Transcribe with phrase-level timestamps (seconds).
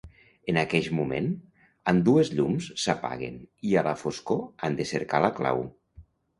[0.51, 1.27] En aqueix moment,
[1.91, 3.37] ambdues llums s'apaguen
[3.69, 5.67] i a la foscor han de cercar la clau.